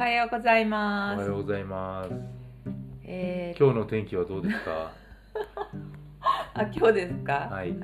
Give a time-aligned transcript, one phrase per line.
[0.00, 1.20] はようございおます。
[1.20, 2.10] はようございます。
[3.04, 4.92] えー、今日の天気はどうですか？
[6.54, 7.48] あ今日ですか？
[7.50, 7.74] はい。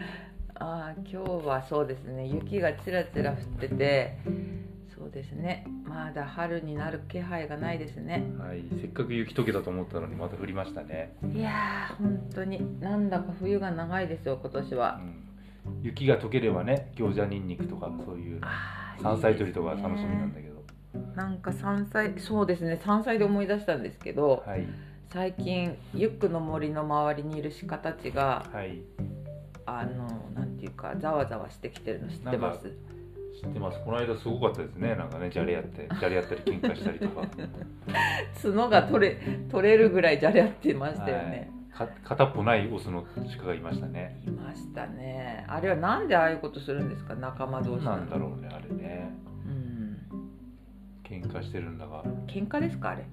[0.55, 2.27] あ今日はそうですね。
[2.27, 4.17] 雪がちらちら降ってて、
[4.97, 5.67] そうですね。
[5.85, 8.25] まだ春になる気配がないですね。
[8.39, 8.63] はい。
[8.81, 11.15] せっかく雪解けたと思ったのにまた降りましたね。
[11.35, 14.93] いやー本当になんだか冬が長いですよ今年うは。
[14.93, 15.23] ん。
[15.83, 18.41] 雪が溶ければね、餃子ニンニクとかそういう
[19.03, 20.56] 山菜採りとか楽しみなんだけど。
[21.15, 24.67] なんか山菜そうですね山菜で思い出したんですけど、はい。
[25.09, 28.83] 最近ユックの森の周りにいる鹿たちがはい。
[29.69, 32.73] あのなんていうかざわざわしてきてるの知ってます？
[33.43, 33.81] 知ってます。
[33.85, 34.95] この間すごかったですね。
[34.95, 37.27] なんかね、じゃれやって、じゃれやったり喧嘩したりとか。
[38.43, 39.17] 角が取れ
[39.51, 41.89] 取れるぐらいじゃれ合ってましたよね、はい。
[41.89, 43.05] か片っぽないオスの
[43.39, 44.23] 鹿がいましたね。
[44.27, 47.15] い、ましたねあれはなんでああいうことするんですか？
[47.17, 49.11] 仲間同士なんだろうね、あれね。
[51.11, 53.05] うん喧嘩してるんだが、わ喧嘩ですかあれ？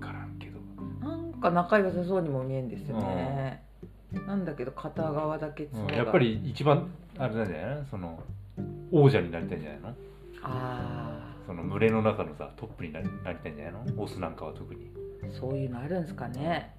[0.00, 0.58] からんけど。
[1.00, 3.62] なんか仲良さそうにも見えるんですよね、
[4.26, 5.94] なんだけど片側だけ角が、うん。
[5.96, 8.22] やっぱり一番あれなんじゃないのその
[8.90, 9.94] 王者になりたいんじゃないの？
[10.42, 14.02] あその群れの中のさトップになりなりたいんじゃないの？
[14.02, 14.90] オスなんかは特に。
[15.22, 16.74] あそういうのあるんですかね。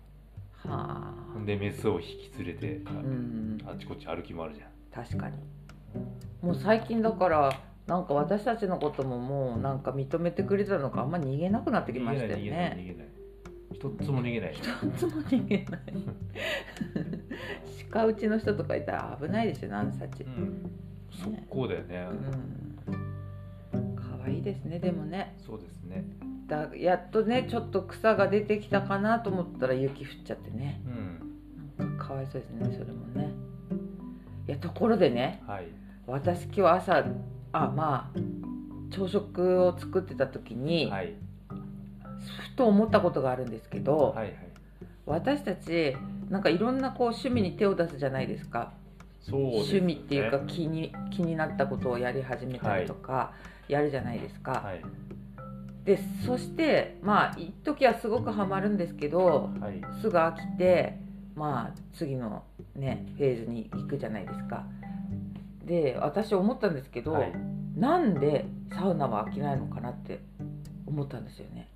[0.58, 1.34] はあ。
[1.34, 3.58] ほんでメスを引き連れてうん。
[3.66, 4.66] あっちこっち歩き回るじゃ
[5.02, 5.06] ん。
[5.06, 5.38] 確かに。
[6.42, 7.52] もう最近だから
[7.92, 13.12] なんか私たちのことももうなんか認めてくれたのかあんま逃げなくなってきましたよね。
[13.74, 14.54] 一つも逃げない。
[14.54, 14.64] 一
[14.98, 15.82] つも逃げない。
[17.92, 20.72] 鹿打ちの人とかいたら危ないですよ何さちうん。
[21.12, 22.08] 速攻だよね、
[22.88, 23.96] うん。
[23.98, 25.36] 可愛いですねでもね。
[25.46, 26.06] そうですね。
[26.48, 30.82] だやっとねちょっと草が出てきたかなと思ったら雪降っちゃってね。
[30.88, 31.86] うん。
[31.86, 33.34] なんかかわいそうですねそれもね。
[34.48, 35.68] いやところでねはい。
[36.08, 37.04] 私今日朝
[37.52, 38.20] あまあ
[38.92, 41.14] 朝食を作ってた時に、はい。
[42.52, 44.36] ふと思ったことがあるんですけど、はいはい。
[45.06, 45.96] 私たち
[46.30, 48.74] なんかいろんなこう趣味に手を出すじゃないですか。
[49.22, 49.80] そうですね。
[49.80, 53.34] 趣味っていうか気に気になったことをやり始めたりとか、
[53.68, 54.82] やるじゃないですか、はい。
[55.86, 59.82] でそしてまあ一時はすごくハマるんですけどはい。
[60.02, 61.00] すぐ飽きて
[61.36, 62.44] まあ次の
[62.76, 64.66] ねフェーズに行くじゃないですか
[65.72, 67.32] で私思ったんですけど、はい。
[67.78, 70.20] なんでサウナは飽きないのかなって
[70.86, 71.70] 思ったんですよね。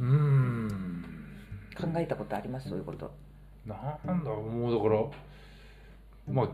[0.00, 1.04] うーん。
[1.80, 2.68] 考えたことあります？
[2.68, 3.12] そういうこと。
[3.64, 3.76] な
[4.12, 6.48] んだもうだからまあ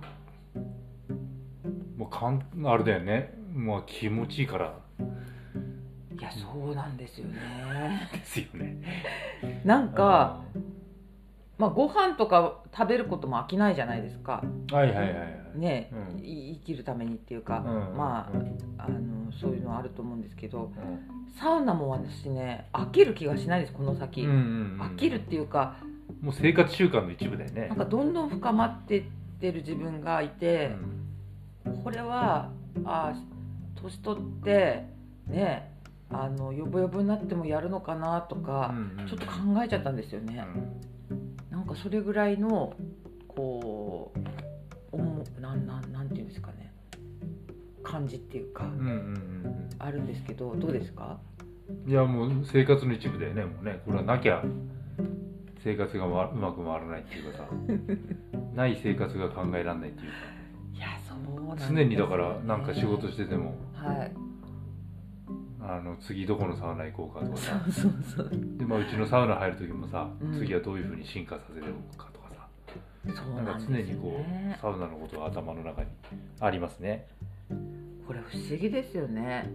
[1.97, 3.33] もうかんあれだよね。
[3.55, 4.75] まあ気持ちいいから。
[6.19, 7.39] いやそうなんですよね。
[8.13, 8.77] ですよね。
[9.65, 10.43] なんか
[11.59, 14.43] まあご飯とか食べることも飽きないじゃないですか。
[14.71, 15.25] はいはいはいは
[15.55, 15.59] い。
[15.59, 16.21] ね、うん。
[16.21, 18.59] い生きるためにっていうか、うんまあうん。
[18.79, 21.33] あのそういうのあると思うんですけどうん。
[21.39, 24.39] サウナも私ね飽きる気がしないですこの先、うんうんう
[24.77, 25.77] ん飽きるっていうか
[26.21, 27.69] もう生活習慣の一部だよね。
[27.69, 29.03] なんかどんどん深まってっ
[29.41, 30.71] てる自分がいて、
[31.85, 32.51] これは
[32.85, 33.15] あ
[33.83, 34.87] 年取って
[35.27, 35.73] ね
[36.11, 38.75] あのヨボヨボになってもやるのかなとか、
[39.09, 40.45] ちょっと考えちゃったんですよね、
[41.51, 42.75] なんかそれぐらいの
[43.29, 44.19] こう
[44.93, 46.73] おもなんなんなんていうんですかね。
[47.83, 51.19] 感じっていうか、うんうんうんあるんですけどどうですか？
[51.85, 53.81] うんいやもう生活の一部だよねもうね。
[53.85, 54.43] これはなきゃ
[55.65, 57.49] 生活がわうまく回らないっていうかさ。
[58.55, 60.15] ない生活が考えられないっていうか。
[60.75, 63.55] いやそうなんです常にだからなんか仕事してても。
[63.75, 64.13] はい
[65.69, 67.61] あの次どこのサウナ行こうかとかさ。
[67.65, 68.31] そうそうそう。
[68.31, 70.39] で、まあ、うちのサウナ入る時もさ、うん。
[70.39, 72.49] 次はどういうふうに進化させるのかとかさ。
[73.05, 75.89] そうなんかなんですよ常にこうねサウナのことが頭の中に
[76.39, 77.09] ありますね。
[78.07, 79.51] これ不思議ですよね。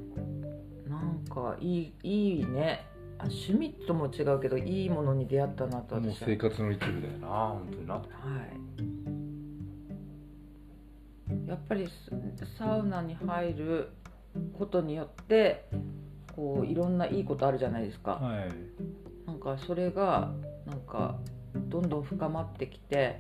[0.90, 2.86] なんかいいいいね。
[3.18, 7.94] あ趣味とも違うけどいいものに出会ったなともう生活の一部だよな本当にな。
[7.94, 8.02] は
[11.48, 11.48] い。
[11.48, 12.12] やっぱりス
[12.58, 13.90] サウナに入る
[14.58, 15.68] ことによって
[16.36, 19.28] こういろんないいことあるじゃないですか、はい。
[19.28, 20.32] なんかそれが
[20.66, 21.18] なんか
[21.56, 23.20] どんどん深まってきて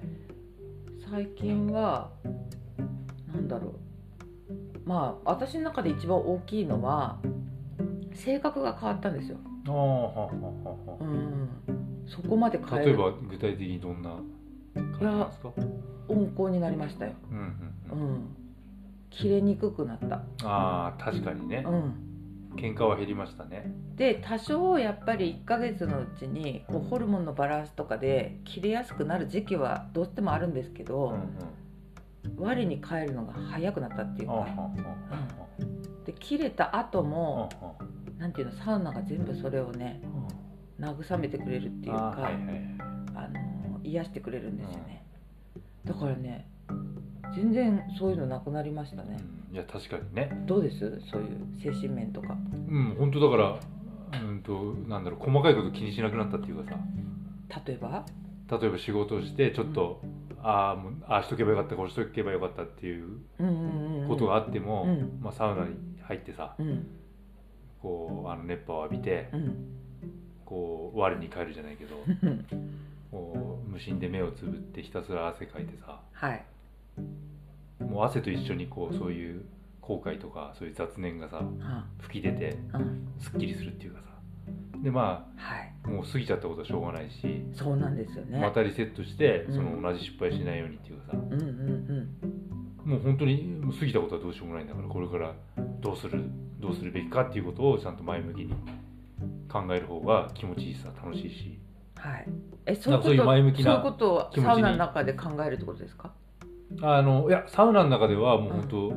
[1.09, 2.11] 最近は
[3.33, 3.73] なんだろう。
[4.85, 7.19] まあ私の中で一番大きいのは
[8.13, 9.37] 性格が変わったんですよ、
[9.67, 10.97] ああはははは。
[10.99, 11.49] うん、
[12.07, 12.87] そこまで変える。
[12.87, 14.09] 例えば具体的にどんな
[14.73, 15.51] 感じなんですか？
[16.09, 17.49] 温厚になりましたよ、うんうんう
[17.91, 18.35] うんん、
[19.11, 21.63] 切れにくくなった、ああ確かにね。
[21.67, 23.71] うん、喧嘩は減りましたね。
[23.95, 32.35] で多少やっぱり1ヶ月のうちにこうホルモンのバランスとかで切れやすくなる時期はどうしてもあるんですけうんど、うん。
[32.37, 34.71] 我に返るのが早くなったっていうか、あはははは。
[36.05, 37.49] で切れた後うんも、
[38.17, 40.41] なんていうのサウナが全部それをねうん。
[40.81, 42.31] 慰めてくれるっていうか
[43.13, 45.05] あの癒してくれるんですよね、
[45.85, 46.49] だからね
[47.35, 49.17] 全然そういうのなくなりましたね、
[49.49, 49.55] うん。
[49.55, 50.43] いや確かにね。
[50.47, 50.79] どうです？
[51.11, 52.35] そういう精神面とか。
[52.69, 53.37] うん本当だか
[54.13, 56.77] らうんとなんだろう細かいこと気にしなくなったっていうかさ。
[57.65, 58.05] 例えば？
[58.49, 60.01] 例えば仕事をしてちょっと、
[60.43, 65.19] ああもうああしとけばよかったこうしとけばよかったっていううんうんうんうんことがあっても、うん。
[65.21, 66.87] まあ、サウナに入ってさうん。
[67.81, 69.55] こうあの熱波を浴びてうん。
[70.45, 72.45] こう我に返るじゃないけどうん
[73.09, 76.43] こう無心で目をつぶってひたすら汗かいてさはい
[77.79, 79.45] もう汗と一緒にこうそういう
[79.81, 82.57] 後悔とかそういう雑念がさは吹き出て
[83.19, 84.05] すっきりするっていうかさ。
[84.83, 85.73] でまはい。
[85.83, 88.39] あもう過ぎちゃったことはしょうがないし、そうなんですよね。
[88.39, 89.53] またリセットしてうん。
[89.55, 92.89] その同じ失敗しないようにっていうかさ、うんうんうん。
[92.89, 95.33] もう本当に過ぎたことはどうしようもないんだからこれから
[95.81, 96.23] どうする
[96.59, 98.53] どうするべきかっていうことをちゃんと前向きに
[99.51, 101.59] 考える方が気持ちいいさ楽しいし。
[101.95, 102.27] はい。
[102.65, 106.11] えそういうことそういう前向きなそういうことを気持ちにサウナの中で考えるってことですか？
[106.81, 108.93] あのいやサウナの中ではもう本当、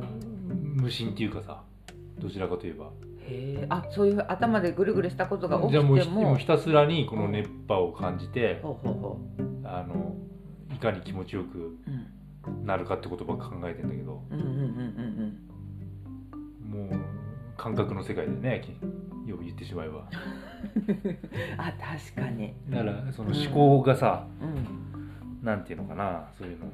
[0.81, 1.61] 無心っていうかさ
[2.19, 2.85] どちらかといえば。
[3.19, 3.65] へえ。
[3.69, 9.19] あそういう頭でぐるぐるしたことが起きてじゃあもうひたすらにこの熱波を感じて、ほうほうほ
[9.63, 10.15] あの
[10.73, 11.61] いかに気持ちよくう
[12.47, 12.65] うん。
[12.65, 14.23] なるかってことばっか考えてんだけど。
[14.29, 15.41] うんうんうんうん
[16.65, 16.99] もう
[17.57, 20.09] 感覚の世界でねきよく言ってしまえば。
[20.75, 21.17] う ん
[21.57, 22.53] あ確かに。
[22.69, 25.45] だからその思考がさ、うん。
[25.45, 26.65] なんていうのかなそういうの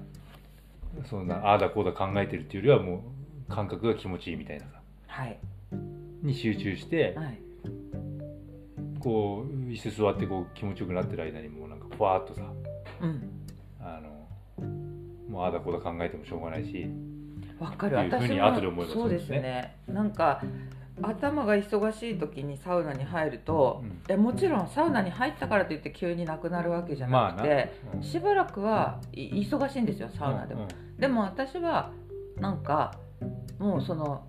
[1.06, 3.04] そんなああだこうだ考えてるっていうよりはも
[3.50, 4.82] う感覚が気持ちいいみたいなさ。
[5.08, 5.40] はい。
[6.22, 7.40] に集中してはい。
[9.00, 12.44] こう椅子座ってこう気持ちよくなってる間にもうなんかふわーっとさ
[13.02, 13.30] うん。
[13.80, 14.68] あの
[15.30, 16.86] もうああだこうだ考えてもしょうがないし
[17.60, 17.96] わかる。
[17.96, 19.76] っていうふう私に後で思いますもそうですね。
[19.88, 20.42] なんか
[21.04, 24.02] 頭が忙しい時にサウナに入ると、うん。
[24.08, 28.04] えもちろんサウナに入ったからといって急になくなるわけじゃまあな、なくて、うん。
[28.04, 30.68] しばらくはい忙しいんですよサウナでも、
[30.98, 31.92] でも私は
[32.40, 32.96] なんか
[33.60, 34.26] もうその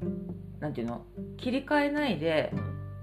[0.61, 1.05] なんていうの
[1.37, 2.53] 切り替えないで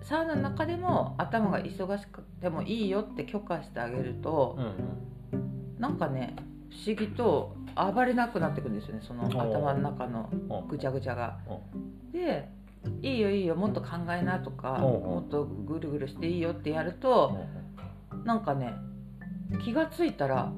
[0.01, 4.57] サウナの中でも頭が忙しくてもいいよって許可してあげると
[5.33, 5.79] うん、うん。
[5.79, 6.35] なんかね
[6.69, 11.37] 不思議と暴れなくなってくるんですよねその頭の中のうんぐちゃぐちゃが。
[11.73, 12.11] うん。
[12.11, 12.49] で
[13.01, 17.37] いいよいいよもっと考えなとかもっとぐるぐるしていいよってやると
[18.25, 18.73] なんかね
[19.63, 20.51] 気がついたら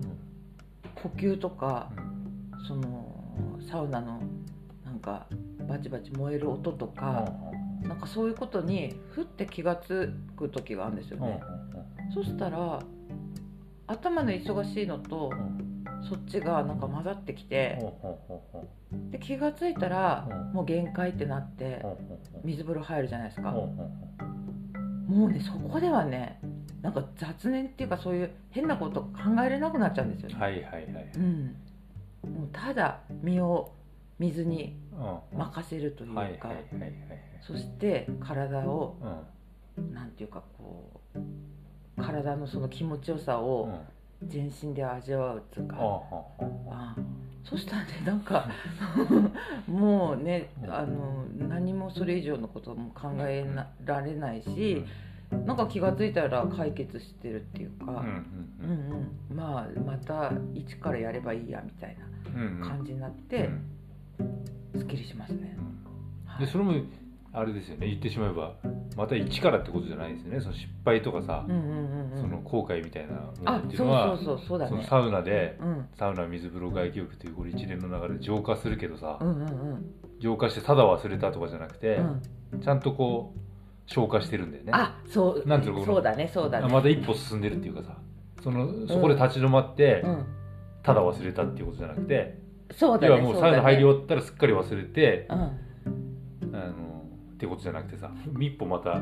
[0.95, 1.91] 呼吸とか
[2.67, 3.11] その
[3.69, 4.21] サウナの
[4.85, 5.27] なんか
[5.67, 7.31] バチバチ燃える音とか
[7.81, 11.41] なんかそういうことにふって気がつく時があるんですよね。
[12.13, 12.83] そしたら
[13.87, 15.31] 頭の忙しいのと
[16.07, 17.79] そっちがなんか混ざってきて
[19.11, 20.53] で気がついたらうん。
[20.53, 21.81] もう限界ってなって
[22.43, 23.51] 水風呂入るじゃないですか。
[23.51, 26.39] もうねそこではね
[26.81, 30.35] なんか雑念っていうかそういう変なこと考えれなくなっちゃうんですよね。
[30.35, 31.11] はいはいはい。
[31.15, 31.55] うん、
[32.23, 33.73] もうただ身を
[34.19, 35.37] 水にうん。
[35.39, 36.51] 任せるというか、
[37.41, 38.97] そして体を
[39.77, 39.93] うん。
[39.93, 43.43] なんていうかこう体のその気持ちよさうん。
[43.45, 43.85] を
[44.23, 46.01] 全身で味わうっていうか、あ
[46.69, 46.95] あ
[47.43, 48.49] そしたらねなんか
[49.67, 50.73] もうねうん。
[50.73, 54.85] あの何もそれ以上のことも考えなられないし、
[55.45, 59.07] なんか気が付いたら解決してるっていうか、うんうんうん。
[59.29, 62.59] うん、まあまた一からやればいいやみたいうんうん。
[62.61, 63.65] な感じになっうてん。
[64.77, 65.57] すっきりしますね。
[66.25, 66.45] はい。
[66.45, 66.73] でそれも
[67.33, 68.53] あれですよね言ってしまえば
[68.97, 74.17] また一からってことじゃないですよねその失敗とかさうんうんうんうんその後悔みたいなものあっていうのは
[74.87, 79.45] サウナでうんサウナ水風呂外気浴というこれ一連の流れで浄化するけどさうんうんう
[79.75, 79.85] ん
[80.19, 82.01] 浄化してただ忘れたとかじゃなくて
[82.53, 83.39] うんちゃんとこう
[83.87, 86.67] 消化してるんだよねあそうなんていうのそうだねそうだね。
[86.67, 87.97] また一歩進んでるっていうかさ
[88.43, 90.25] そのそこで立ち止まってうん
[90.83, 92.39] ただ忘れたっていうことじゃなくて
[92.75, 93.15] そうだね。
[93.15, 93.89] 要はもうサウナ入りよ。
[93.89, 95.51] 終わったらすっかり忘れてうん。
[97.41, 99.01] ってことじゃなくてさ一歩また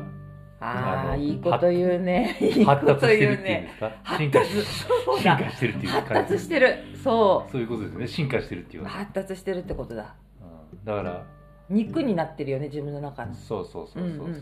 [0.62, 2.36] ああいいこと言うね。
[2.40, 3.72] いいこ発達としてるっていうんで言うね。
[3.72, 6.76] すか発進化達してるっていう発感じ達してる。
[7.02, 10.14] そそういうことですよね進化してるっていう発達してるってことだ。
[10.40, 11.26] うん、だから
[11.70, 13.34] 肉になってるよね自分の中の。
[13.34, 14.34] そうそうそうそうそう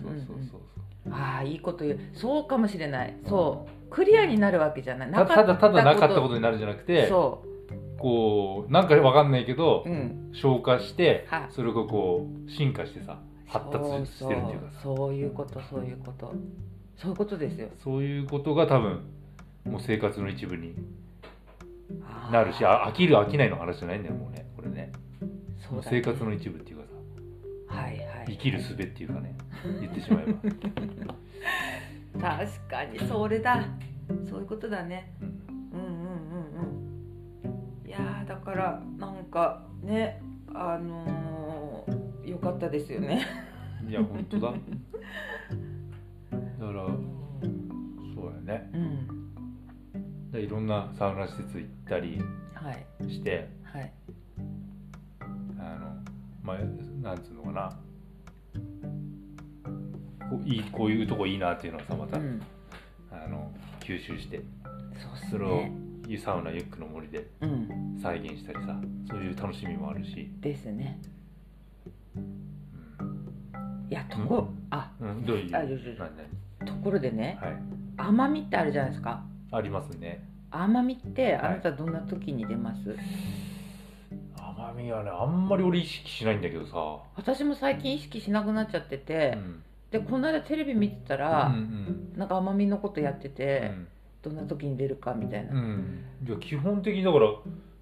[0.50, 2.00] そうああいいこと言う。
[2.14, 3.16] そうかもしれない。
[3.26, 3.90] そう。
[3.90, 5.12] クリアになるわけじゃない。
[5.12, 7.44] たただただなかったこととになるんじゃなくてそ
[7.98, 9.88] こうなんかわかんないけど、う。
[9.88, 10.30] うん。
[10.32, 14.80] 消化してはいそれがこう進化してさ発達してるっていうかさ。
[14.82, 16.32] そういうことそういうこと。
[16.96, 17.68] そういうことですよ。
[17.82, 19.02] そういうことが多分
[19.64, 20.74] もう生活の一部に
[22.30, 24.46] なるしあ飽きる飽きないの話じゃないんだよもうね。
[24.56, 24.92] これね。
[25.58, 26.02] そうだね。
[26.02, 26.84] 生活の一部っていうか
[27.68, 27.80] さ。
[27.80, 28.26] はいはい。
[28.28, 29.36] 生きる術っていうかね。
[29.80, 30.32] 言ってしまえ
[32.16, 33.64] ば、 確かにそれだ。
[34.28, 35.12] そういうことだね。
[35.20, 35.80] うん。
[35.80, 37.52] うんうんうん
[37.82, 37.88] うん。
[37.88, 40.20] いやーだからなんかね
[40.54, 41.27] あのー、
[42.38, 43.26] よかったですよね。
[43.88, 44.52] いや本当だ。
[44.52, 44.62] だか
[46.72, 48.70] らそうやね。
[48.72, 50.30] うん。
[50.30, 52.22] でいろんなサウナ施設行ったり
[52.54, 52.86] はい。
[53.10, 53.92] してはい。
[55.58, 55.96] あの
[56.44, 56.58] まあ
[57.02, 57.76] なんつうのかな。
[60.30, 62.40] こういいこういうとこいいなっていうのをさまた、うん。
[63.10, 64.42] あの吸収して
[65.02, 65.62] そうっすそれを
[66.06, 67.98] ねサウナユックの森でうん。
[68.00, 68.76] 再現したりさ
[69.10, 71.00] そういう楽しみもあるし、ですね。
[71.12, 71.17] うん
[73.90, 74.90] いやとこ、あ。
[75.00, 75.50] うん、どういう
[76.66, 77.62] ところでね何はい。
[77.96, 79.22] 甘みってあるじゃないですか。
[79.50, 80.22] ありますね。
[80.50, 81.34] 甘みってはい。
[81.34, 82.96] あなたどんな時に出ます、
[84.36, 86.74] 甘みはねあんまり俺意識しないんだけどさ、
[87.16, 89.62] 私も最近意識しなくなっちゃってて、うん。
[89.90, 92.12] でこの間テレビ見てたうんら、うん。
[92.16, 93.88] なんか甘みのことやってうて、ん。
[94.20, 97.28] どんな時に出るかみたいな、うん、いや基本的にだから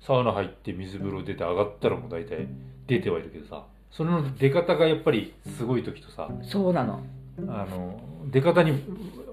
[0.01, 2.47] サウナ入って水風呂出て上がったらもう大体
[2.87, 7.01] 出てはいるけどさその出方がやっぱりすごい時とさそうなの。
[7.49, 8.01] あの
[8.31, 8.83] 出方に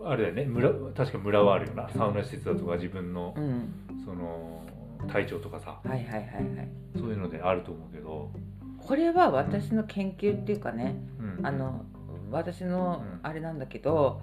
[0.05, 1.89] あれだよね村確か村はあるよな。
[1.89, 3.73] サウナ施設だとか自分のうん。
[4.05, 4.61] その
[5.07, 5.79] 体調とかさ。
[5.83, 6.21] はいはいはいは
[6.63, 6.67] い。
[6.97, 8.31] そういうのであると思うけど、
[8.77, 11.45] これは私の研究っていうかねうん。
[11.45, 11.85] あの
[12.31, 13.19] 私のうん。
[13.23, 14.21] あれなんだけど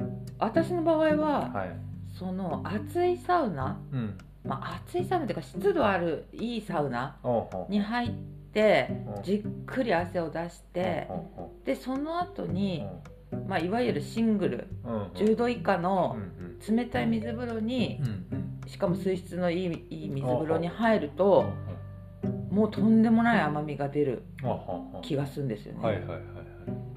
[0.00, 0.26] うん。
[0.38, 1.76] 私の場合ははい。
[2.18, 4.18] その暑いサウナうん。
[4.44, 7.16] まあ暑いサウナっていうか湿度あるいいサウナ
[7.68, 8.10] に入っ
[8.52, 9.22] てうん。
[9.22, 11.08] じっくり汗を出して
[11.64, 12.86] でその後に
[13.48, 14.94] まあいわゆるシングルうん。
[14.94, 15.02] うん。
[15.12, 16.76] 10度以下うのん。
[16.76, 18.00] 冷たい水風呂に
[18.66, 21.16] しかも水質のいいいい水風呂に入るうん。
[21.16, 21.52] と
[22.50, 24.24] もうとんでもない甘みが出る
[25.02, 25.80] 気がするんですよね、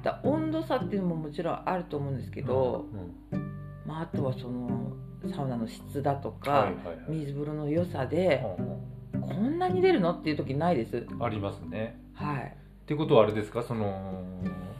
[0.03, 2.87] だ温度差っていうのももちろんあると思うんですけど、
[3.31, 3.39] うん。
[3.85, 4.93] まあ、あとはその
[5.33, 6.71] サウナの質だとか、
[7.07, 8.92] 水風呂の良さでうん
[9.35, 10.11] こんなに出るの？
[10.11, 11.05] っていう時ないです。
[11.09, 11.99] うんありますね。
[12.13, 12.43] はい。
[12.43, 13.63] ってことはあれですか？
[13.63, 14.23] その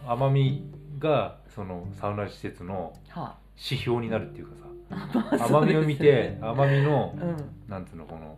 [0.07, 0.69] 甘み
[0.99, 4.53] がそのサウナ施設のは指標になるっていうか
[4.91, 7.37] あ、さ甘みを見て甘みのうん。
[7.69, 8.37] なんつうのこの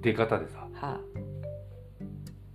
[0.00, 0.60] 出方でさ。
[0.60, 1.00] はあ、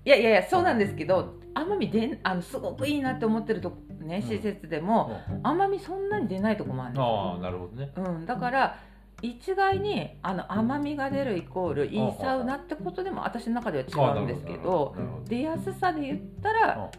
[0.06, 5.12] いやいやいやそうなんですけど甘みでんあのすごくいいなって思ってるとねうん施設でも、
[5.44, 7.92] 甘みそんなに出ないとこもあるんですあよあなるほどね。
[7.96, 8.80] うん、だから
[9.22, 14.96] 一概にあの甘みが出るイコールいいサウナってことでも私の中では違うんですけど
[15.28, 16.92] 出やすさで言ったあら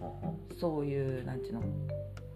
[0.60, 1.62] そういうなんちゅうの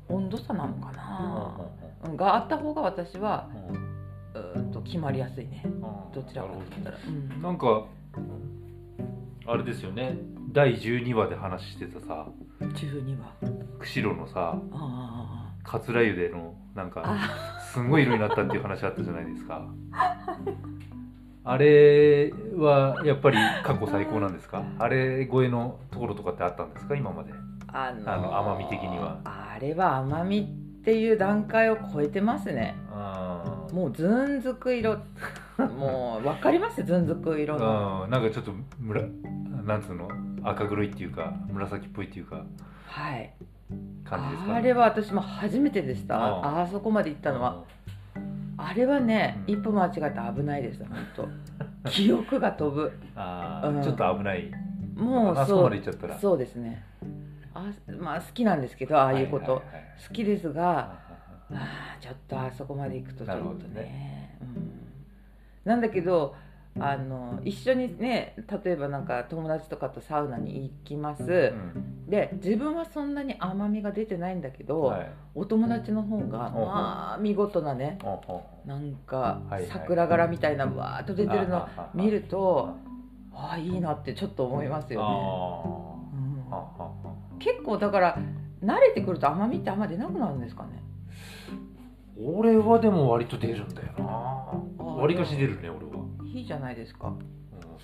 [0.09, 1.61] 温度差なのかどな、
[2.05, 3.49] うん、があった方が私は
[4.35, 5.65] うーんと決まりやすいね。
[6.15, 7.43] どちらかと言ったら、うん。
[7.43, 7.87] なんか
[9.47, 10.17] あれですよね。
[10.53, 12.27] 第12話で話してたさ。
[12.61, 13.33] 12は
[13.79, 14.59] 釧路のさ。
[14.73, 17.61] あ桂湯でのなんあかあ。
[17.73, 19.67] すんごい色になったっていう話あったじゃないですか。
[21.49, 24.65] あれはやっぱり過去最高なんですか？
[24.79, 26.97] あれ超えのところとかってあったんですか？
[26.97, 27.33] 今まで。
[27.69, 29.19] あのーあの甘み的には。
[29.25, 32.75] あれは甘みっていう段階を超えてますね。
[32.91, 34.97] あもうずんずく色。
[35.59, 36.83] もう分かります？
[36.85, 38.05] ずんずく色の。
[38.05, 39.03] あなんかちょっとむら
[39.65, 40.09] なんつうの？
[40.43, 42.43] 赤黒いっていうか紫っぽいっていうか。
[42.87, 43.33] はい
[44.05, 46.17] 感じですか、あれは私も初めてでした。
[46.17, 46.67] ああ。
[46.67, 47.65] そこまで行ったのは。
[48.59, 49.55] あれはね、うん。
[49.55, 51.29] 一歩間違えたら危ないです本当。
[51.91, 52.93] 記憶が飛ぶ。
[53.15, 53.83] あー、うん。
[53.83, 54.51] ちょっと危ない。
[54.95, 56.19] もうあそうまで行っちゃったら。
[56.19, 56.85] そうですね。
[57.55, 59.65] あまあ好きなんですけどああいうこと、はははい。
[60.07, 60.99] 好きですがは
[61.51, 64.37] あーちょっとあそこまで行くとちょっとなるほどね。
[64.43, 64.81] うん、
[65.65, 66.35] なんだけど
[66.79, 75.13] あの一緒にね例えばなんか友達とかとサウナに行きます、うんで自分はそんなに甘みが出てないんだけど、はい。
[75.35, 77.99] お友達の方がまあ見事なね
[78.65, 82.77] なんか桜柄みたいなわーっと出てるの見ると
[83.33, 88.19] ああいいなってちょっと思いますあよね、結構だから
[88.63, 90.83] 慣れてくると甘みってあんま出なくなるんですかね？
[92.19, 94.05] 俺はでも割と出るんだよな。
[94.09, 95.86] あ割かし出るね俺は、
[96.37, 97.17] いいじゃないですかうん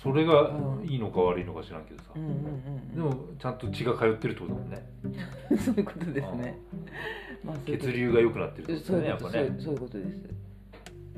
[0.01, 4.85] それがうんいいのか悪いのか知らんけどさ、うんうんうんでもちゃんと血が通ってるってことだもんね
[5.57, 6.57] そういうことですね。
[7.43, 10.29] まあ、血流が良くなってるってことねやっぱねうそういうことです。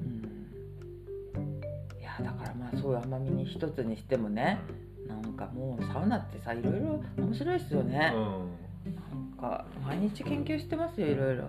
[1.38, 2.00] ん。
[2.00, 4.58] いやだからまあそういう甘みに一つにしてもね、
[5.06, 8.12] なんかもうサウナってさいろいろ面白いですよね。
[8.14, 11.44] うんなんか毎日研究してますよいろいろ。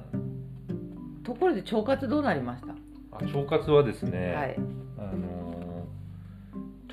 [1.23, 2.73] ところで腸活どうなりました？
[3.17, 4.55] あ腸活はですね、はい。
[4.97, 5.64] あのー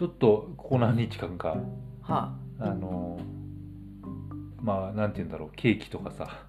[0.02, 1.56] ちょっとここ何日間か
[2.02, 2.64] はあ。
[2.75, 6.44] のーまあなんて言うんだろうケーキとかさ。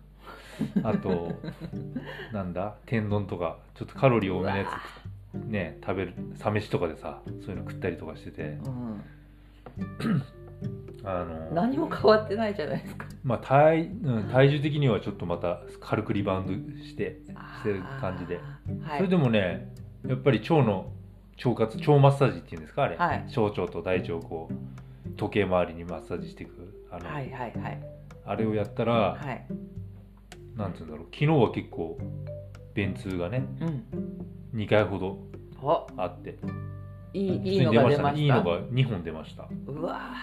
[0.83, 1.39] あと
[2.33, 8.57] なんだ天丼とかちょっとカロリー多めのやつね食べるサ飯とかでさそういうの食ったりとかしてて。
[8.65, 10.23] うん、
[11.05, 13.05] あの何も変わってないじゃないですか。
[13.23, 17.19] まあ体うん体重的にはちょっとまた軽くリバウンドして
[17.59, 18.39] してる感じで、
[18.81, 19.71] はい、それでもね
[20.07, 20.91] やっぱり腸の
[21.37, 23.23] 腸活腸マッサージっていうんですかあれ、はい。
[23.27, 27.79] 小腸と大腸をこう時計回りにマッサージしていくあの、はいはいはい。
[28.25, 29.45] あれをやったら、はい。
[30.55, 31.97] なんつうんだろう昨日は結構
[32.75, 33.83] 便通がねうん。
[34.55, 35.17] 2回ほど
[35.61, 35.87] お。
[35.97, 36.37] あって。
[37.13, 39.47] いいいいのが出ましたいいのが2本出ました。
[39.67, 40.13] うわ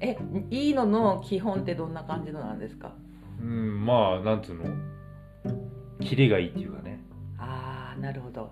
[0.00, 0.06] ー。
[0.06, 0.18] え
[0.50, 2.92] いいのの基本ってどんな感じのなんですか？
[3.40, 4.64] うんまあなんつうの。
[6.00, 7.00] キレがいいっていうかね,、
[7.38, 8.50] ああなるほど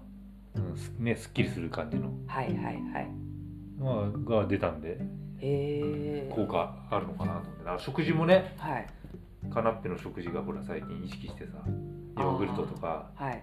[0.57, 3.09] うん、すねすっきりする感じの、はいはいはい。
[3.79, 4.99] まあ、が出たんで。
[5.39, 6.33] へえ。
[6.35, 7.85] 効果あるのかなと思って。
[7.85, 8.55] 食事もね。
[8.59, 8.87] はい。
[9.51, 11.53] カナッペの食事がほら最近意識してさ
[12.19, 13.11] ヨーグルトとか。
[13.15, 13.43] はい。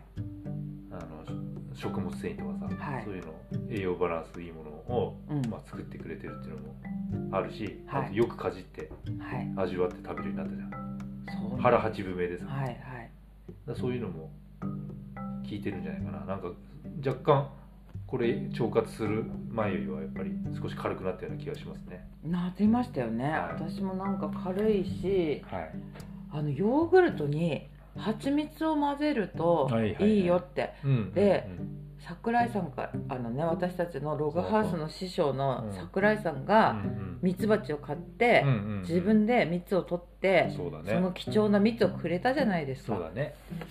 [0.91, 1.25] あの
[1.73, 3.03] 食物繊維とかさ、はい。
[3.03, 3.33] そういうの
[3.69, 5.49] 栄養バランスいいものを、うん。
[5.49, 6.75] まあ、作ってくれてるっていうのも
[7.31, 8.05] あるし、はい。
[8.05, 9.53] あとよくかじってはい。
[9.55, 10.97] 味わって食べるようになったじゃん。
[11.49, 13.11] そう腹八分目でさ、はいはい。
[13.75, 14.69] そういうのも効
[15.49, 16.25] いてるんじゃないかな。
[16.25, 16.51] なんか
[17.05, 17.49] 若干
[18.05, 22.07] これ腸活する前よりはやっぱり少し軽くなったような気がしますね。
[22.23, 23.33] なってましたよね、はい。
[23.53, 25.71] 私もなんか軽いしはい。
[26.31, 30.73] あのヨーグルトに蜂蜜を混ぜるとはいはいよって。
[30.83, 35.73] うんでうん桜井さんがあのね私たちのログハウスの師匠のうん。
[35.73, 37.19] 桜井さんうんがうん。
[37.21, 38.81] ミツバチを買ってうんうんうん。
[38.81, 41.11] 自分で蜜を取ってそのね。
[41.15, 43.11] 貴重な蜜をくれたじゃないですか。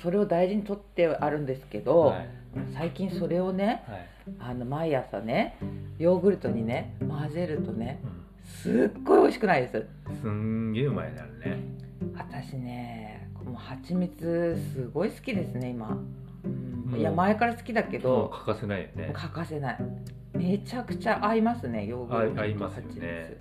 [0.02, 2.28] それを大事に取ってあるんですけど、はい。
[2.74, 4.08] 最近それをねはい。
[4.40, 5.56] あの毎朝ね
[5.98, 8.26] ヨーグルトにね混ぜるとねうん。
[8.44, 9.86] すっごい美味しくないです。
[10.20, 11.62] すんげえうまいねあれね。
[12.14, 15.96] 私ねもう蜂蜜すごい好きですね今、
[16.96, 19.10] いや前から好きだけど欠かせないよね。
[19.12, 19.78] 欠かせない。
[20.34, 22.36] めちゃくちゃ合いますねヨーグルト。
[22.36, 23.36] と合いますよね。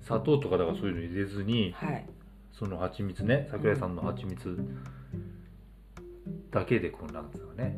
[0.00, 2.06] 砂糖とかだからそういうの入れずにはい。
[2.52, 4.58] その蜂蜜ね桜井さんの蜂蜜
[6.50, 7.76] だけでこうなんつうのね。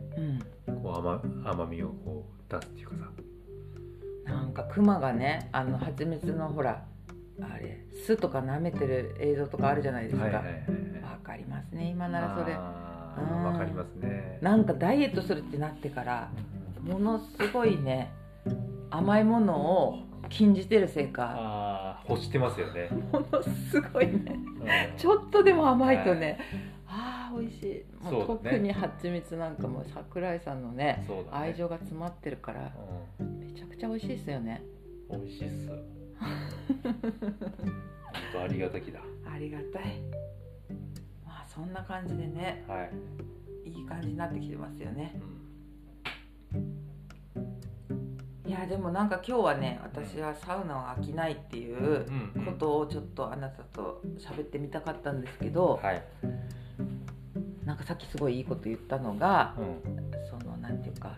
[0.67, 0.83] うん。
[0.83, 3.11] こう甘甘みをこう出すっていうかさ。
[4.25, 6.85] なんかクマがねあの蜂蜜のほら
[7.41, 10.25] あれ巣とか舐めてる映像とかあるじゃないですか。
[10.25, 10.63] わ、はいはいはいはい。
[11.23, 12.59] かりますね今ならそれ
[13.21, 14.39] わかりますね。
[14.41, 16.31] なんかダイエットするってなってから
[16.83, 18.11] ものすごいね
[18.91, 19.99] 甘いものを
[20.29, 24.13] 禁じてるせいか欲してますよね、ものすごいね。
[24.27, 24.99] うん。
[24.99, 26.39] ちょっとでも甘いとね、
[26.87, 28.05] ああ美味しい。
[28.05, 31.25] もう特に蜂蜜なんかも桜井さんのねね。
[31.31, 32.73] 愛情が詰まってるから
[33.21, 34.63] うんめちゃくちゃ美味しいですよね。
[35.11, 35.71] 美味しいっす。
[38.43, 39.01] ありがたきだ。
[39.33, 39.73] ありがたい。
[39.73, 39.83] まあ
[41.55, 42.89] そんな感じでねは
[43.67, 45.21] い、いい感じになってきてますよね。
[46.55, 46.59] う
[48.49, 48.51] ん。
[48.51, 52.07] いやでもなんか今日はね私はサウナは飽きないっていう
[52.45, 56.03] ことをちょっとあなたと喋ってみたかったんですけどはい、
[57.65, 61.17] なんかさっきすごいいいこと言ったのがうん、そのなんていうか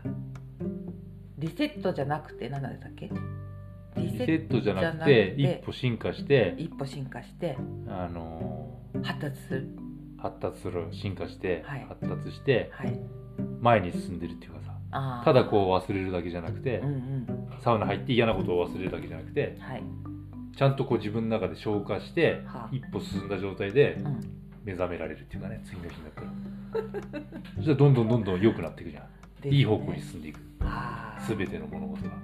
[1.38, 3.10] リセットじゃなくて何なんだっけ？
[3.96, 7.56] リリセットじゃなくてて一歩進化して一歩進化して
[7.88, 9.68] あの発達する。
[9.76, 9.83] ー
[10.24, 11.86] 発達する進化して、はい。
[11.86, 12.98] 発達してはい。
[13.60, 14.60] 前に進んでるっていうか
[14.90, 17.26] さただこう忘れるだけじゃなくて、うんうん。
[17.62, 19.82] サウナ入って嫌なことを忘れるだけじゃなくてはい、
[20.56, 22.68] ちゃんとこう自分の中で消化してはあ。
[22.72, 24.20] 一歩進んだ状態でうん、
[24.64, 26.28] 目覚められるっていうかね次の日になったら。
[27.56, 29.06] そしたらどんどんどんどん良くなっていくじゃ
[29.44, 30.40] ん、いい方向に進んでいく。
[31.28, 32.16] 全ての物事が。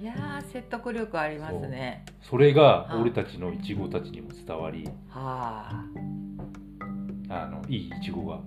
[0.00, 2.04] いやー説得力ありますね。
[2.22, 3.00] それがはあ。
[3.00, 5.84] 俺たちのイチゴたちにも伝わりはあ
[7.46, 8.40] のいいイチゴが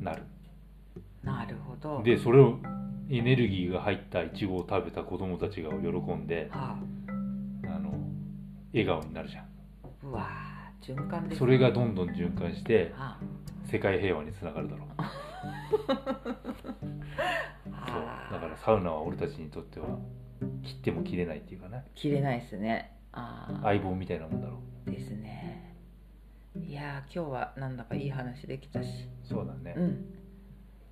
[0.00, 0.22] なる。
[1.24, 2.02] あなるほど。
[2.02, 2.58] でそれを
[3.10, 6.76] エネルギーが入ったイチゴを食べた子供たちが喜んでは
[7.66, 7.78] あ。
[7.78, 7.92] の
[8.72, 9.44] 笑顔になるじゃん。
[9.44, 9.48] あ
[10.04, 11.38] うわー循環ですね。
[11.38, 13.18] それがどんどん循環しては
[13.70, 14.88] 世界平和につながるだろう。
[14.98, 15.12] あ。
[17.86, 18.02] そう。
[18.02, 19.86] はあだからサウナは俺たちにとっては
[20.62, 21.84] 切っても切れないっていうかね。
[21.94, 22.92] 切れないですね。
[23.12, 25.67] ああ相棒みたいなもんだろですね
[26.56, 28.86] いやー今日はなんだかいい話できたし。
[28.86, 30.04] うそうだね、うん。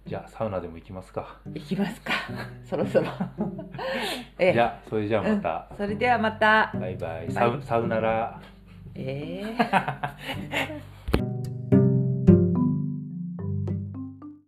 [0.07, 1.41] じゃあサウナでも行きますか。
[1.47, 2.13] 行きますか。
[2.65, 3.07] そろそろ。
[4.39, 4.53] ええ。
[4.53, 6.73] じゃあそれじゃあまた、それではまた。
[6.75, 7.33] バイバイ。
[7.33, 8.41] サウサウナラ。
[8.95, 9.43] え
[10.51, 10.83] え